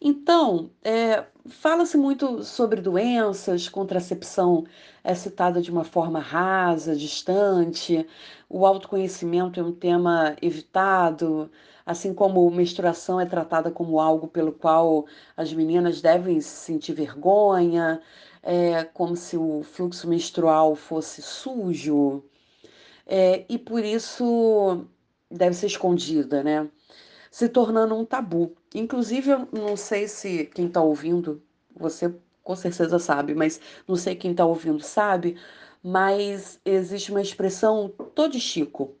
Então, 0.00 0.70
é, 0.82 1.24
fala-se 1.48 1.96
muito 1.96 2.42
sobre 2.42 2.80
doenças, 2.80 3.68
contracepção 3.68 4.64
é 5.04 5.14
citada 5.14 5.62
de 5.62 5.70
uma 5.70 5.84
forma 5.84 6.18
rasa, 6.18 6.96
distante, 6.96 8.04
o 8.48 8.66
autoconhecimento 8.66 9.60
é 9.60 9.62
um 9.62 9.72
tema 9.72 10.34
evitado, 10.42 11.48
assim 11.84 12.12
como 12.12 12.50
menstruação 12.50 13.20
é 13.20 13.24
tratada 13.26 13.70
como 13.70 14.00
algo 14.00 14.26
pelo 14.26 14.50
qual 14.52 15.06
as 15.36 15.52
meninas 15.52 16.00
devem 16.02 16.40
sentir 16.40 16.92
vergonha, 16.92 18.00
é, 18.46 18.84
como 18.84 19.16
se 19.16 19.36
o 19.36 19.62
fluxo 19.64 20.08
menstrual 20.08 20.76
fosse 20.76 21.20
sujo, 21.20 22.22
é, 23.04 23.44
e 23.48 23.58
por 23.58 23.84
isso 23.84 24.86
deve 25.28 25.54
ser 25.56 25.66
escondida, 25.66 26.44
né? 26.44 26.70
Se 27.30 27.48
tornando 27.48 27.96
um 27.96 28.04
tabu. 28.04 28.56
Inclusive, 28.72 29.30
eu 29.30 29.48
não 29.52 29.76
sei 29.76 30.06
se 30.06 30.44
quem 30.46 30.66
está 30.68 30.80
ouvindo, 30.80 31.42
você 31.74 32.14
com 32.44 32.54
certeza 32.54 33.00
sabe, 33.00 33.34
mas 33.34 33.60
não 33.88 33.96
sei 33.96 34.14
quem 34.14 34.30
está 34.30 34.46
ouvindo 34.46 34.80
sabe, 34.80 35.36
mas 35.82 36.60
existe 36.64 37.10
uma 37.10 37.20
expressão 37.20 37.88
todo 38.14 38.38
chico, 38.38 38.94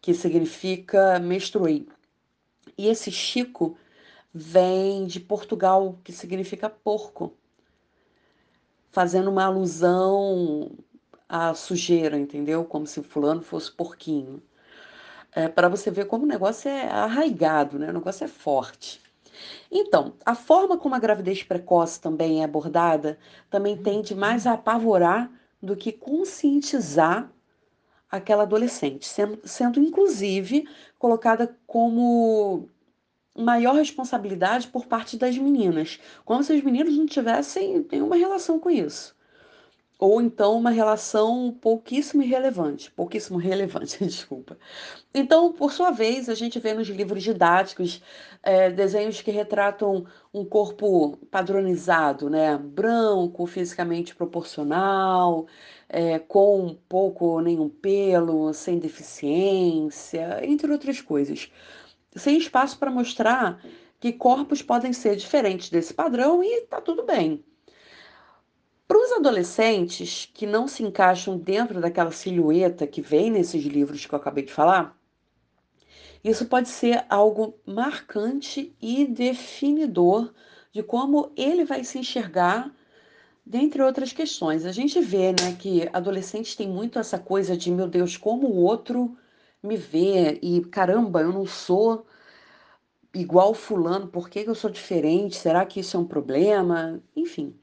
que 0.00 0.12
significa 0.12 1.20
menstruei. 1.20 1.86
E 2.76 2.88
esse 2.88 3.12
chico 3.12 3.76
vem 4.32 5.06
de 5.06 5.20
Portugal, 5.20 5.98
que 6.02 6.12
significa 6.12 6.68
porco, 6.68 7.34
fazendo 8.94 9.28
uma 9.30 9.44
alusão 9.44 10.70
à 11.28 11.52
sujeira, 11.52 12.16
entendeu? 12.16 12.64
Como 12.64 12.86
se 12.86 13.02
fulano 13.02 13.42
fosse 13.42 13.70
porquinho 13.70 14.42
é, 15.34 15.48
para 15.48 15.68
você 15.68 15.90
ver 15.90 16.06
como 16.06 16.24
o 16.24 16.28
negócio 16.28 16.68
é 16.68 16.88
arraigado, 16.88 17.78
né? 17.78 17.90
o 17.90 17.92
negócio 17.92 18.24
é 18.24 18.28
forte. 18.28 19.02
Então, 19.70 20.14
a 20.24 20.34
forma 20.34 20.78
como 20.78 20.94
a 20.94 20.98
gravidez 20.98 21.42
precoce 21.42 22.00
também 22.00 22.40
é 22.40 22.44
abordada 22.44 23.18
também 23.50 23.76
tende 23.76 24.14
mais 24.14 24.46
a 24.46 24.52
apavorar 24.52 25.28
do 25.60 25.74
que 25.74 25.90
conscientizar 25.90 27.30
aquela 28.08 28.44
adolescente, 28.44 29.08
sendo, 29.08 29.40
sendo 29.44 29.80
inclusive 29.80 30.68
colocada 30.98 31.56
como 31.66 32.68
maior 33.36 33.74
responsabilidade 33.74 34.68
por 34.68 34.86
parte 34.86 35.16
das 35.16 35.36
meninas, 35.36 35.98
como 36.24 36.42
se 36.42 36.52
os 36.52 36.62
meninos 36.62 36.96
não 36.96 37.06
tivessem 37.06 37.86
nenhuma 37.90 38.16
relação 38.16 38.58
com 38.58 38.70
isso 38.70 39.14
ou 39.98 40.20
então 40.20 40.56
uma 40.58 40.70
relação 40.70 41.56
pouquíssimo 41.60 42.22
irrelevante, 42.22 42.90
pouquíssimo 42.90 43.38
relevante, 43.38 43.98
desculpa. 44.04 44.58
Então, 45.14 45.52
por 45.52 45.72
sua 45.72 45.90
vez, 45.90 46.28
a 46.28 46.34
gente 46.34 46.58
vê 46.58 46.74
nos 46.74 46.88
livros 46.88 47.22
didáticos 47.22 48.02
é, 48.42 48.70
desenhos 48.70 49.20
que 49.20 49.30
retratam 49.30 50.04
um 50.32 50.44
corpo 50.44 51.16
padronizado, 51.30 52.28
né? 52.28 52.58
Branco, 52.58 53.46
fisicamente 53.46 54.14
proporcional, 54.14 55.46
é, 55.88 56.18
com 56.18 56.76
pouco 56.88 57.24
ou 57.26 57.40
nenhum 57.40 57.68
pelo, 57.68 58.52
sem 58.52 58.78
deficiência, 58.78 60.40
entre 60.44 60.70
outras 60.70 61.00
coisas. 61.00 61.50
Sem 62.14 62.38
espaço 62.38 62.78
para 62.78 62.90
mostrar 62.90 63.62
que 63.98 64.12
corpos 64.12 64.62
podem 64.62 64.92
ser 64.92 65.16
diferentes 65.16 65.70
desse 65.70 65.92
padrão 65.92 66.42
e 66.42 66.62
tá 66.62 66.80
tudo 66.80 67.04
bem. 67.04 67.44
Para 68.86 68.98
os 68.98 69.12
adolescentes 69.12 70.30
que 70.32 70.46
não 70.46 70.68
se 70.68 70.82
encaixam 70.82 71.38
dentro 71.38 71.80
daquela 71.80 72.10
silhueta 72.10 72.86
que 72.86 73.00
vem 73.00 73.30
nesses 73.30 73.64
livros 73.64 74.04
que 74.04 74.14
eu 74.14 74.18
acabei 74.18 74.44
de 74.44 74.52
falar, 74.52 74.96
isso 76.22 76.46
pode 76.46 76.68
ser 76.68 77.04
algo 77.08 77.58
marcante 77.66 78.74
e 78.80 79.06
definidor 79.06 80.32
de 80.72 80.82
como 80.82 81.32
ele 81.36 81.64
vai 81.64 81.84
se 81.84 81.98
enxergar, 81.98 82.74
dentre 83.44 83.82
outras 83.82 84.12
questões. 84.12 84.64
A 84.64 84.72
gente 84.72 85.00
vê 85.00 85.32
né, 85.32 85.54
que 85.58 85.88
adolescentes 85.92 86.56
têm 86.56 86.68
muito 86.68 86.98
essa 86.98 87.18
coisa 87.18 87.56
de, 87.56 87.70
meu 87.70 87.86
Deus, 87.86 88.16
como 88.16 88.48
o 88.48 88.56
outro 88.56 89.16
me 89.64 89.76
vê, 89.76 90.38
e 90.42 90.60
caramba, 90.66 91.22
eu 91.22 91.32
não 91.32 91.46
sou 91.46 92.06
igual 93.14 93.54
fulano, 93.54 94.08
por 94.08 94.28
que 94.28 94.40
eu 94.40 94.54
sou 94.54 94.70
diferente? 94.70 95.36
Será 95.36 95.64
que 95.64 95.80
isso 95.80 95.96
é 95.96 96.00
um 96.00 96.06
problema? 96.06 97.02
Enfim. 97.16 97.58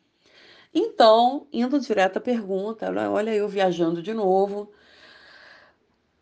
Então, 0.73 1.47
indo 1.51 1.79
direto 1.79 2.17
à 2.17 2.21
pergunta, 2.21 2.89
olha 3.11 3.35
eu 3.35 3.47
viajando 3.47 4.01
de 4.01 4.13
novo. 4.13 4.71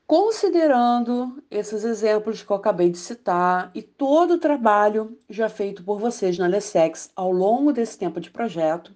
Considerando 0.08 1.42
esses 1.52 1.84
exemplos 1.84 2.42
que 2.42 2.52
eu 2.52 2.56
acabei 2.56 2.90
de 2.90 2.98
citar 2.98 3.70
e 3.76 3.84
todo 3.84 4.34
o 4.34 4.40
trabalho 4.40 5.18
já 5.30 5.48
feito 5.48 5.84
por 5.84 6.00
vocês 6.00 6.38
na 6.38 6.48
Lessex 6.48 7.12
ao 7.16 7.32
longo 7.32 7.72
desse 7.72 7.98
tempo 7.98 8.20
de 8.20 8.32
projeto, 8.32 8.96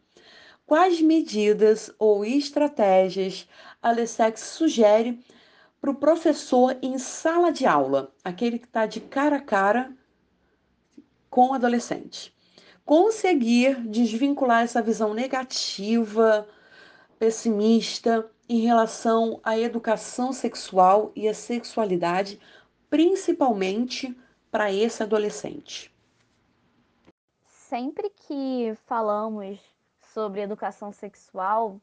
quais 0.66 1.00
medidas 1.00 1.94
ou 2.00 2.26
estratégias 2.26 3.48
a 3.82 3.92
Lessex 3.92 4.42
sugere 4.42 5.24
para 5.84 5.92
o 5.92 5.96
professor 5.96 6.80
em 6.82 6.98
sala 6.98 7.52
de 7.52 7.66
aula, 7.66 8.16
aquele 8.24 8.58
que 8.58 8.66
está 8.66 8.86
de 8.86 9.02
cara 9.02 9.36
a 9.36 9.42
cara 9.42 9.94
com 11.30 11.50
o 11.50 11.54
adolescente? 11.54 12.34
conseguir 12.86 13.82
desvincular 13.88 14.64
essa 14.64 14.82
visão 14.82 15.14
negativa, 15.14 16.48
pessimista 17.18 18.30
em 18.48 18.60
relação 18.60 19.40
à 19.44 19.58
educação 19.58 20.34
sexual 20.34 21.12
e 21.16 21.28
à 21.28 21.34
sexualidade, 21.34 22.40
principalmente 22.90 24.16
para 24.52 24.72
esse 24.72 25.02
adolescente. 25.02 25.94
Sempre 27.46 28.10
que 28.10 28.74
falamos 28.86 29.60
sobre 30.14 30.42
educação 30.42 30.92
sexual, 30.92 31.80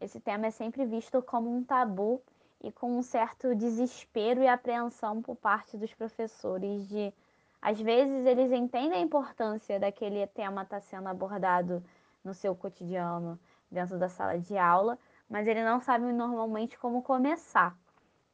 esse 0.00 0.18
tema 0.18 0.46
é 0.46 0.50
sempre 0.50 0.84
visto 0.86 1.22
como 1.22 1.54
um 1.54 1.62
tabu 1.62 2.22
e 2.62 2.72
com 2.72 2.98
um 2.98 3.02
certo 3.02 3.54
desespero 3.54 4.42
e 4.42 4.48
apreensão 4.48 5.22
por 5.22 5.36
parte 5.36 5.76
dos 5.76 5.94
professores 5.94 6.88
de 6.88 7.12
às 7.60 7.80
vezes 7.80 8.24
eles 8.24 8.52
entendem 8.52 8.98
a 8.98 9.02
importância 9.02 9.80
daquele 9.80 10.26
tema 10.28 10.62
estar 10.62 10.76
tá 10.76 10.80
sendo 10.80 11.08
abordado 11.08 11.82
no 12.24 12.32
seu 12.32 12.54
cotidiano 12.54 13.38
dentro 13.70 13.98
da 13.98 14.08
sala 14.08 14.38
de 14.38 14.56
aula, 14.56 14.98
mas 15.28 15.46
ele 15.46 15.64
não 15.64 15.80
sabe 15.80 16.12
normalmente 16.12 16.78
como 16.78 17.02
começar. 17.02 17.76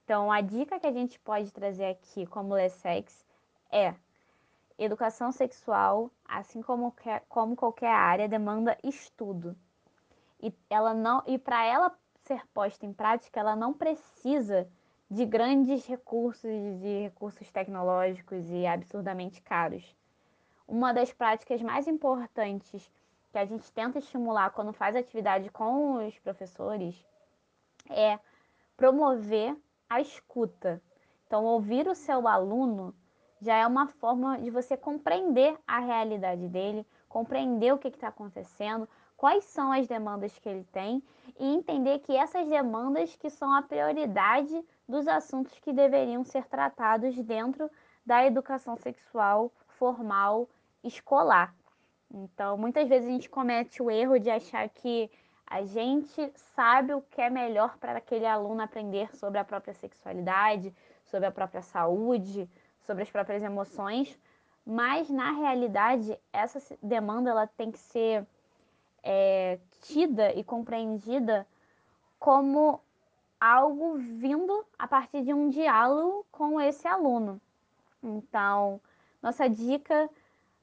Então, 0.04 0.31
a 0.31 0.43
dica 0.43 0.78
que 0.78 0.87
a 0.87 0.93
gente 0.93 1.19
pode 1.19 1.50
trazer 1.50 1.87
aqui 1.87 2.26
como 2.26 2.54
Lessex 2.54 3.25
é 3.73 3.95
educação 4.78 5.33
sexual, 5.33 6.11
assim 6.28 6.61
como, 6.61 6.95
como 7.28 7.57
qualquer 7.57 7.95
área, 7.95 8.28
demanda 8.28 8.76
estudo. 8.83 9.57
E 10.43 10.52
ela 10.69 10.93
não 10.93 11.23
e 11.26 11.38
para 11.38 11.64
ela 11.64 11.97
ser 12.25 12.47
posta 12.49 12.87
em 12.87 12.93
prática, 12.93 13.40
ela 13.40 13.54
não 13.54 13.73
precisa 13.73 14.69
de 15.11 15.25
grandes 15.26 15.87
recursos, 15.87 16.50
de 16.81 17.02
recursos 17.02 17.50
tecnológicos 17.50 18.50
e 18.50 18.66
absurdamente 18.66 19.40
caros. 19.43 19.85
Uma 20.66 20.93
das 20.93 21.12
práticas 21.12 21.61
mais 21.61 21.87
importantes 21.87 22.90
que 23.31 23.38
a 23.38 23.45
gente 23.45 23.71
tenta 23.73 23.99
estimular 23.99 24.50
quando 24.50 24.73
faz 24.73 24.97
atividade 24.97 25.50
com 25.50 26.07
os 26.07 26.19
professores 26.21 26.97
é 27.90 28.19
promover 28.76 29.57
a 29.88 30.00
escuta. 30.00 30.83
Então, 31.26 31.45
ouvir 31.45 31.87
o 31.87 31.95
seu 31.95 32.26
aluno 32.26 32.95
já 33.40 33.57
é 33.57 33.66
uma 33.66 33.87
forma 33.88 34.38
de 34.38 34.50
você 34.50 34.76
compreender 34.76 35.59
a 35.66 35.81
realidade 35.81 36.49
dele, 36.49 36.87
compreender 37.09 37.75
o 37.75 37.78
que 37.78 37.88
está 37.88 38.09
acontecendo, 38.09 38.88
quais 39.25 39.45
são 39.45 39.73
as 39.73 39.87
demandas 39.87 40.38
que 40.38 40.47
ele 40.47 40.64
tem 40.64 41.02
e 41.40 41.54
entender 41.54 42.00
que 42.00 42.14
essas 42.14 42.47
demandas 42.47 43.16
que 43.16 43.31
são 43.31 43.50
a 43.57 43.62
prioridade 43.62 44.62
dos 44.87 45.09
assuntos 45.09 45.59
que 45.61 45.73
deveriam 45.73 46.23
ser 46.23 46.45
tratados 46.45 47.16
dentro 47.23 47.71
da 48.04 48.26
educação 48.26 48.76
sexual 48.76 49.50
formal 49.78 50.47
escolar. 50.83 51.54
Então, 52.12 52.59
muitas 52.59 52.87
vezes 52.87 53.09
a 53.09 53.12
gente 53.12 53.31
comete 53.31 53.83
o 53.83 53.90
erro 53.90 54.19
de 54.19 54.28
achar 54.28 54.69
que 54.69 55.11
a 55.47 55.64
gente 55.64 56.31
sabe 56.54 56.93
o 56.93 57.00
que 57.00 57.23
é 57.23 57.31
melhor 57.31 57.78
para 57.78 57.97
aquele 57.97 58.26
aluno 58.26 58.61
aprender 58.61 59.16
sobre 59.16 59.38
a 59.38 59.45
própria 59.45 59.73
sexualidade, 59.73 60.71
sobre 61.07 61.26
a 61.26 61.33
própria 61.33 61.62
saúde, 61.62 62.47
sobre 62.83 63.04
as 63.04 63.11
próprias 63.11 63.43
emoções, 63.43 64.21
mas 64.66 65.09
na 65.09 65.31
realidade 65.31 66.14
essa 66.31 66.61
demanda 66.83 67.31
ela 67.31 67.47
tem 67.47 67.73
que 67.73 67.78
ser 67.78 68.26
é, 69.04 69.58
tida 69.82 70.32
e 70.32 70.42
compreendida 70.42 71.46
como 72.18 72.80
algo 73.38 73.99
vindo 73.99 74.64
a 74.78 74.88
partir 74.88 75.23
de 75.23 75.34
um 75.34 75.50
diálogo 75.50 76.26
com 76.32 76.58
esse 76.58 76.88
aluno. 76.88 77.38
Então, 78.02 78.80
nossa 79.23 79.49
dica 79.49 80.08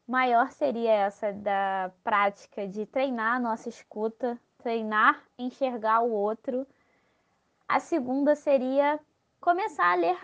maior 0.08 0.52
seria 0.52 0.92
essa 0.92 1.32
da 1.32 1.92
prática 2.04 2.68
de 2.68 2.86
treinar 2.88 3.36
a 3.36 3.40
nossa 3.40 3.70
escuta, 3.70 4.40
treinar 4.58 5.24
enxergar 5.38 6.02
o 6.02 6.12
outro. 6.12 6.66
A 7.70 7.80
segunda 7.80 8.36
seria 8.36 9.00
começar 9.40 9.92
a 9.92 9.96
ler 9.96 10.20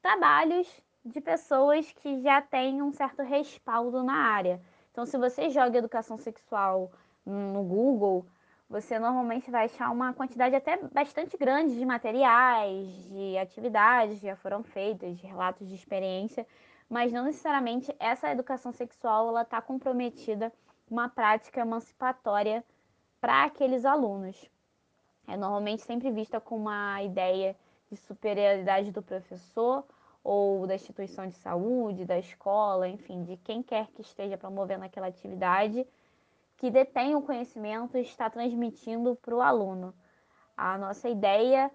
trabalhos 0.00 0.66
de 1.04 1.20
pessoas 1.20 1.92
que 1.92 2.22
já 2.22 2.40
têm 2.40 2.82
um 2.82 2.92
certo 2.92 3.22
respaldo 3.22 4.02
na 4.02 4.16
área. 4.16 4.60
Então, 4.90 5.04
se 5.04 5.16
você 5.16 5.50
joga 5.50 5.78
educação 5.78 6.18
sexual 6.18 6.90
no 7.30 7.62
Google, 7.62 8.26
você 8.68 8.98
normalmente 8.98 9.50
vai 9.50 9.64
achar 9.64 9.90
uma 9.90 10.12
quantidade 10.12 10.54
até 10.54 10.76
bastante 10.76 11.36
grande 11.36 11.76
de 11.76 11.84
materiais, 11.84 12.86
de 13.08 13.36
atividades 13.38 14.20
que 14.20 14.26
já 14.26 14.36
foram 14.36 14.62
feitas, 14.62 15.18
de 15.18 15.26
relatos 15.26 15.68
de 15.68 15.74
experiência, 15.74 16.46
mas 16.88 17.12
não 17.12 17.24
necessariamente 17.24 17.94
essa 17.98 18.30
educação 18.30 18.72
sexual 18.72 19.28
ela 19.28 19.42
está 19.42 19.60
comprometida 19.60 20.52
com 20.86 20.94
uma 20.94 21.08
prática 21.08 21.60
emancipatória 21.60 22.64
para 23.20 23.44
aqueles 23.44 23.84
alunos. 23.84 24.48
É 25.26 25.36
normalmente 25.36 25.82
sempre 25.82 26.10
vista 26.10 26.40
com 26.40 26.56
uma 26.56 27.02
ideia 27.02 27.56
de 27.90 27.96
superioridade 27.96 28.90
do 28.92 29.02
professor 29.02 29.84
ou 30.22 30.66
da 30.66 30.74
instituição 30.74 31.26
de 31.26 31.34
saúde, 31.34 32.04
da 32.04 32.18
escola, 32.18 32.88
enfim, 32.88 33.22
de 33.24 33.36
quem 33.38 33.62
quer 33.62 33.88
que 33.88 34.02
esteja 34.02 34.36
promovendo 34.36 34.84
aquela 34.84 35.06
atividade, 35.06 35.86
que 36.60 36.70
detém 36.70 37.16
o 37.16 37.22
conhecimento 37.22 37.96
e 37.96 38.02
está 38.02 38.28
transmitindo 38.28 39.16
para 39.16 39.34
o 39.34 39.40
aluno. 39.40 39.94
A 40.54 40.76
nossa 40.76 41.08
ideia 41.08 41.70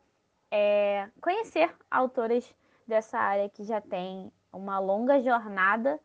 é 0.52 1.10
conhecer 1.19 1.76
autores 1.89 2.56
dessa 2.88 3.17
área 3.17 3.50
que 3.50 3.63
já 3.63 3.82
têm 3.82 4.32
uma 4.54 4.78
longa 4.78 5.19
jornada, 5.19 6.00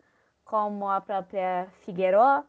como 0.46 0.88
a 0.88 0.98
própria 0.98 1.68
Figueiró, 1.82 2.42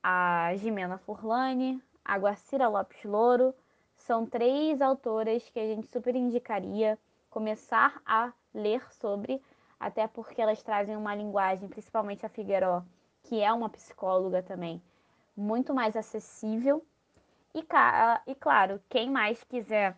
a 0.00 0.52
Jimena 0.54 0.96
Furlani, 0.96 1.82
a 2.04 2.16
Guacira 2.18 2.68
Lopes 2.68 3.02
Louro. 3.02 3.52
São 3.96 4.24
três 4.24 4.80
autoras 4.80 5.50
que 5.50 5.58
a 5.58 5.66
gente 5.66 5.88
super 5.88 6.14
indicaria 6.14 6.96
começar 7.28 8.00
a 8.06 8.32
ler 8.54 8.80
sobre, 8.92 9.42
até 9.80 10.06
porque 10.06 10.40
elas 10.40 10.62
trazem 10.62 10.96
uma 10.96 11.16
linguagem, 11.16 11.68
principalmente 11.68 12.24
a 12.24 12.28
Figueiró, 12.28 12.84
que 13.24 13.42
é 13.42 13.52
uma 13.52 13.68
psicóloga 13.68 14.40
também, 14.40 14.80
muito 15.36 15.74
mais 15.74 15.96
acessível. 15.96 16.84
E, 17.54 17.64
e 18.26 18.34
claro, 18.34 18.80
quem 18.88 19.10
mais 19.10 19.42
quiser 19.44 19.96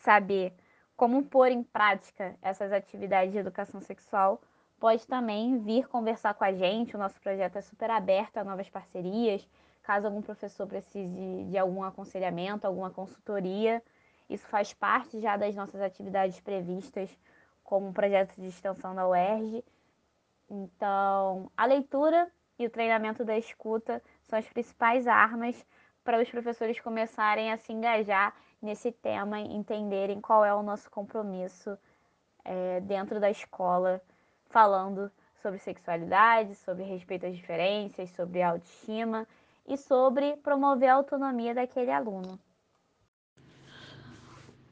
saber 0.00 0.52
como 0.96 1.24
pôr 1.24 1.50
em 1.50 1.62
prática 1.62 2.36
essas 2.42 2.72
atividades 2.72 3.32
de 3.32 3.38
educação 3.38 3.80
sexual, 3.80 4.40
pode 4.78 5.06
também 5.06 5.58
vir 5.58 5.88
conversar 5.88 6.34
com 6.34 6.44
a 6.44 6.52
gente. 6.52 6.94
O 6.94 6.98
nosso 6.98 7.20
projeto 7.20 7.56
é 7.56 7.60
super 7.60 7.90
aberto 7.90 8.38
a 8.38 8.44
novas 8.44 8.68
parcerias. 8.68 9.48
Caso 9.82 10.06
algum 10.06 10.22
professor 10.22 10.66
precise 10.66 11.44
de 11.44 11.58
algum 11.58 11.82
aconselhamento, 11.82 12.66
alguma 12.66 12.90
consultoria, 12.90 13.82
isso 14.30 14.46
faz 14.46 14.72
parte 14.72 15.20
já 15.20 15.36
das 15.36 15.54
nossas 15.54 15.80
atividades 15.80 16.40
previstas 16.40 17.10
como 17.64 17.92
projeto 17.92 18.34
de 18.36 18.46
extensão 18.46 18.94
da 18.94 19.06
UERJ. 19.08 19.64
Então, 20.48 21.50
a 21.56 21.66
leitura 21.66 22.30
e 22.58 22.66
o 22.66 22.70
treinamento 22.70 23.24
da 23.24 23.36
escuta 23.36 24.02
são 24.32 24.38
as 24.38 24.48
principais 24.48 25.06
armas 25.06 25.62
para 26.02 26.22
os 26.22 26.30
professores 26.30 26.80
começarem 26.80 27.52
a 27.52 27.58
se 27.58 27.70
engajar 27.70 28.34
nesse 28.62 28.90
tema 28.90 29.38
entenderem 29.38 30.22
qual 30.22 30.42
é 30.42 30.54
o 30.54 30.62
nosso 30.62 30.90
compromisso 30.90 31.76
é, 32.42 32.80
dentro 32.80 33.20
da 33.20 33.30
escola, 33.30 34.00
falando 34.48 35.12
sobre 35.42 35.58
sexualidade, 35.58 36.54
sobre 36.54 36.82
respeito 36.82 37.26
às 37.26 37.36
diferenças, 37.36 38.08
sobre 38.10 38.40
autoestima 38.40 39.28
e 39.68 39.76
sobre 39.76 40.36
promover 40.38 40.88
a 40.88 40.94
autonomia 40.94 41.54
daquele 41.54 41.90
aluno. 41.90 42.38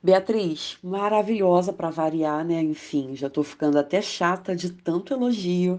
Beatriz, 0.03 0.79
maravilhosa 0.83 1.71
para 1.71 1.91
variar, 1.91 2.43
né? 2.47 2.63
Enfim, 2.63 3.15
já 3.15 3.27
estou 3.27 3.45
ficando 3.45 3.79
até 3.79 4.01
chata 4.01 4.57
de 4.57 4.73
tanto 4.73 5.13
elogio, 5.13 5.79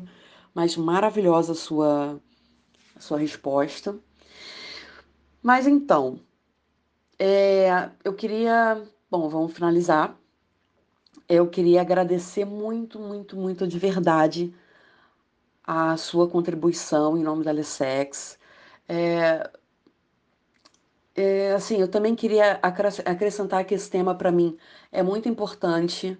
mas 0.53 0.77
maravilhosa 0.77 1.53
a 1.53 1.55
sua, 1.55 2.21
sua 3.01 3.17
resposta. 3.17 3.97
Mas 5.41 5.67
então, 5.67 6.19
é, 7.19 7.89
eu 8.03 8.13
queria. 8.13 8.83
Bom, 9.09 9.29
vamos 9.29 9.53
finalizar. 9.53 10.17
Eu 11.27 11.47
queria 11.49 11.81
agradecer 11.81 12.45
muito, 12.45 12.99
muito, 12.99 13.35
muito 13.37 13.67
de 13.67 13.79
verdade 13.79 14.53
a 15.63 15.95
sua 15.97 16.27
contribuição 16.27 17.17
em 17.17 17.23
nome 17.23 17.43
da 17.43 17.51
Lessex. 17.51 18.37
É, 18.87 19.49
é, 21.15 21.53
assim, 21.53 21.77
eu 21.79 21.87
também 21.87 22.15
queria 22.15 22.59
acrescentar 22.61 23.65
que 23.65 23.75
esse 23.75 23.89
tema 23.89 24.15
para 24.15 24.31
mim 24.31 24.57
é 24.91 25.03
muito 25.03 25.29
importante 25.29 26.17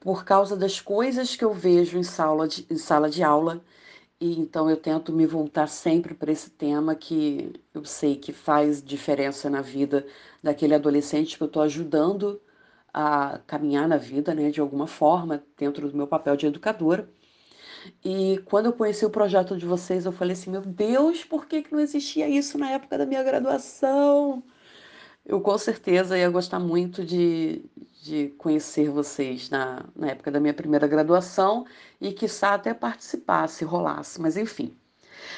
por 0.00 0.24
causa 0.24 0.56
das 0.56 0.80
coisas 0.80 1.36
que 1.36 1.44
eu 1.44 1.52
vejo 1.52 1.98
em 1.98 2.02
sala 2.02 2.48
de, 2.48 2.66
em 2.70 2.76
sala 2.78 3.10
de 3.10 3.22
aula. 3.22 3.62
E 4.20 4.38
então 4.38 4.68
eu 4.68 4.76
tento 4.76 5.12
me 5.12 5.26
voltar 5.26 5.66
sempre 5.66 6.14
para 6.14 6.30
esse 6.30 6.50
tema 6.50 6.94
que 6.94 7.52
eu 7.72 7.84
sei 7.84 8.16
que 8.16 8.32
faz 8.32 8.82
diferença 8.82 9.48
na 9.48 9.62
vida 9.62 10.06
daquele 10.42 10.74
adolescente 10.74 11.36
que 11.36 11.42
eu 11.42 11.46
estou 11.46 11.62
ajudando 11.62 12.40
a 12.92 13.38
caminhar 13.46 13.88
na 13.88 13.96
vida, 13.96 14.34
né, 14.34 14.50
de 14.50 14.60
alguma 14.60 14.86
forma, 14.86 15.44
dentro 15.56 15.88
do 15.90 15.96
meu 15.96 16.06
papel 16.06 16.36
de 16.36 16.46
educadora. 16.46 17.08
E 18.04 18.38
quando 18.46 18.66
eu 18.66 18.72
conheci 18.74 19.04
o 19.06 19.10
projeto 19.10 19.56
de 19.56 19.66
vocês, 19.66 20.04
eu 20.06 20.12
falei 20.12 20.34
assim: 20.34 20.50
meu 20.50 20.62
Deus, 20.62 21.24
por 21.24 21.46
que, 21.46 21.62
que 21.62 21.72
não 21.72 21.80
existia 21.80 22.28
isso 22.28 22.58
na 22.58 22.70
época 22.70 22.98
da 22.98 23.06
minha 23.06 23.22
graduação? 23.22 24.42
Eu 25.24 25.40
com 25.40 25.56
certeza 25.58 26.18
ia 26.18 26.30
gostar 26.30 26.58
muito 26.60 27.04
de, 27.04 27.64
de 28.02 28.28
conhecer 28.38 28.88
vocês 28.90 29.50
na, 29.50 29.84
na 29.94 30.08
época 30.08 30.30
da 30.30 30.40
minha 30.40 30.54
primeira 30.54 30.86
graduação 30.86 31.66
e, 32.00 32.12
quiçá, 32.12 32.54
até 32.54 32.72
participar, 32.74 33.48
se 33.48 33.64
rolasse, 33.64 34.20
mas 34.20 34.36
enfim. 34.36 34.76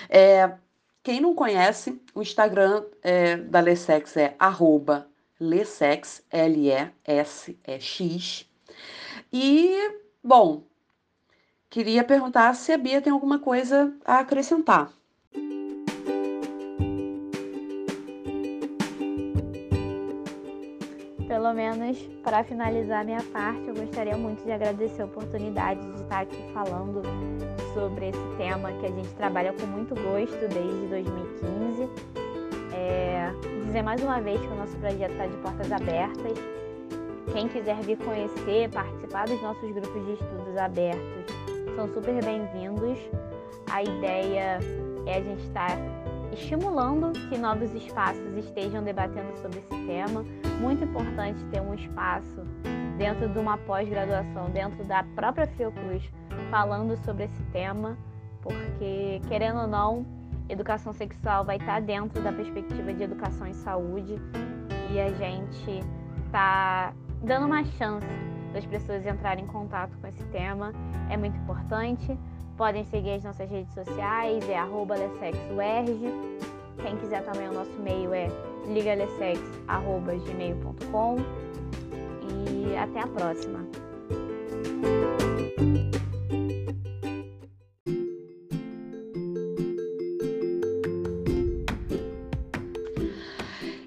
É, 0.09 0.53
quem 1.03 1.21
não 1.21 1.35
conhece, 1.35 2.01
o 2.15 2.23
Instagram 2.23 2.85
é, 3.03 3.37
da 3.37 3.61
Lessex 3.61 4.17
é 4.17 4.37
arroba 4.39 5.09
Lessex, 5.41 6.23
L-E-S-E-X. 6.31 7.67
E, 9.33 10.01
bom, 10.23 10.65
Queria 11.73 12.05
perguntar 12.05 12.55
se 12.55 12.71
a 12.71 12.77
Bia 12.77 13.01
tem 13.01 13.11
alguma 13.11 13.39
coisa 13.39 13.97
a 14.05 14.19
acrescentar. 14.19 14.93
Pelo 21.43 21.55
menos 21.55 21.99
para 22.23 22.45
finalizar 22.45 23.05
minha 23.05 23.21
parte, 23.33 23.67
eu 23.67 23.75
gostaria 23.75 24.17
muito 24.17 24.45
de 24.45 24.53
agradecer 24.53 25.03
a 25.03 25.07
oportunidade 25.07 25.81
de 25.81 26.03
estar 26.03 26.21
aqui 26.21 26.41
falando 26.55 27.03
sobre 27.75 28.11
esse 28.11 28.37
tema 28.37 28.71
que 28.75 28.87
a 28.87 28.91
gente 28.91 29.09
trabalha 29.17 29.53
com 29.53 29.67
muito 29.67 29.93
gosto 29.93 30.39
desde 30.39 30.87
2015. 30.87 31.89
É, 32.73 33.29
dizer 33.65 33.83
mais 33.83 34.01
uma 34.05 34.21
vez 34.21 34.41
que 34.41 34.47
o 34.47 34.55
nosso 34.55 34.77
projeto 34.77 35.11
está 35.11 35.27
de 35.27 35.37
portas 35.39 35.73
abertas. 35.73 36.39
Quem 37.33 37.49
quiser 37.49 37.81
vir 37.81 37.99
conhecer, 37.99 38.71
participar 38.71 39.27
dos 39.27 39.43
nossos 39.43 39.69
grupos 39.73 40.07
de 40.07 40.13
estudos 40.13 40.57
abertos, 40.57 41.25
são 41.75 41.89
super 41.89 42.25
bem-vindos. 42.25 42.99
A 43.69 43.83
ideia 43.83 44.61
é 45.07 45.17
a 45.17 45.21
gente 45.21 45.43
estar 45.43 45.77
estimulando 46.33 47.13
que 47.29 47.39
novos 47.39 47.73
espaços 47.75 48.37
estejam 48.37 48.83
debatendo 48.83 49.37
sobre 49.39 49.59
esse 49.59 49.87
tema. 49.87 50.25
Muito 50.61 50.85
importante 50.85 51.45
ter 51.47 51.61
um 51.61 51.75
espaço 51.75 52.43
dentro 52.97 53.29
de 53.29 53.39
uma 53.39 53.59
pós-graduação, 53.59 54.51
dentro 54.51 54.85
da 54.85 55.03
própria 55.15 55.47
Fiocruz, 55.47 56.03
falando 56.51 56.97
sobre 57.05 57.25
esse 57.25 57.43
tema, 57.53 57.97
porque, 58.41 59.21
querendo 59.29 59.61
ou 59.61 59.67
não, 59.67 60.07
educação 60.49 60.93
sexual 60.93 61.45
vai 61.45 61.57
estar 61.57 61.81
dentro 61.81 62.23
da 62.23 62.33
perspectiva 62.33 62.93
de 62.93 63.03
educação 63.03 63.47
e 63.47 63.55
saúde 63.55 64.17
e 64.91 65.01
a 65.01 65.11
gente 65.11 65.81
está 66.27 66.93
dando 67.23 67.47
uma 67.47 67.65
chance 67.65 68.07
das 68.53 68.67
pessoas 68.67 69.07
entrarem 69.07 69.45
em 69.45 69.47
contato 69.47 69.97
com 69.99 70.07
esse 70.07 70.23
tema. 70.25 70.73
É 71.09 71.17
muito 71.17 71.37
importante. 71.39 72.19
Podem 72.57 72.85
seguir 72.85 73.11
as 73.13 73.25
nossas 73.25 73.51
redes 73.51 73.75
sociais, 73.75 74.49
é 74.49 74.57
arroba 74.57 74.95
Quem 76.83 76.97
quiser 76.99 77.25
também 77.25 77.49
o 77.49 77.53
nosso 77.53 77.73
e-mail 77.79 78.15
é 78.15 78.29
ligalessex.gmail.com 78.67 81.17
e 82.29 82.77
até 82.77 83.01
a 83.01 83.07
próxima. 83.07 83.67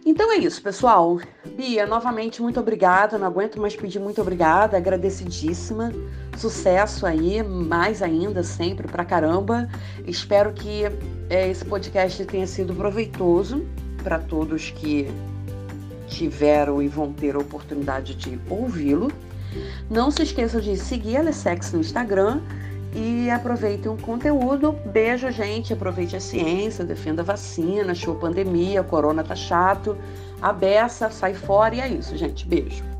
Então 0.06 0.32
é 0.32 0.38
isso, 0.38 0.62
pessoal. 0.62 1.19
Bia, 1.56 1.86
novamente, 1.86 2.41
muito 2.41 2.60
obrigada. 2.60 3.17
Não 3.17 3.28
aguento 3.28 3.60
mais 3.60 3.75
pedir 3.75 3.99
muito 3.99 4.21
obrigada, 4.21 4.78
agradecidíssima. 4.78 5.91
Sucesso 6.38 7.06
aí, 7.06 7.41
mais 7.41 8.02
ainda, 8.02 8.43
sempre 8.43 8.88
pra 8.88 9.06
caramba. 9.06 9.69
Espero 10.06 10.52
que 10.54 10.84
é, 11.30 11.50
esse 11.50 11.63
podcast 11.63 12.24
tenha 12.26 12.45
sido 12.45 12.74
proveitoso 12.74 13.65
para 14.04 14.19
todos 14.19 14.69
que 14.71 15.08
tiveram 16.08 16.82
e 16.82 16.88
vão 16.88 17.12
ter 17.12 17.36
a 17.36 17.39
oportunidade 17.39 18.15
de 18.15 18.39
ouvi-lo. 18.50 19.12
Não 19.89 20.12
se 20.12 20.24
esqueçam 20.24 20.60
de 20.60 20.76
seguir 20.78 21.17
a 21.17 21.19
Alessex 21.21 21.71
no 21.71 21.80
Instagram 21.80 22.41
e 22.93 23.30
aproveitem 23.30 23.91
o 23.91 23.98
conteúdo. 23.98 24.74
Beijo, 24.86 25.30
gente. 25.32 25.74
Aproveite 25.74 26.15
a 26.15 26.19
ciência, 26.19 26.86
defenda 26.86 27.21
a 27.21 27.26
vacina, 27.26 27.93
show 27.95 28.15
pandemia, 28.15 28.84
corona 28.84 29.24
tá 29.24 29.36
chato. 29.36 29.98
A 30.41 30.52
beça, 30.52 31.10
sai 31.10 31.34
fora 31.34 31.76
e 31.76 31.80
é 31.80 31.88
isso, 31.88 32.15
gente. 32.17 32.48
Beijo. 32.48 32.95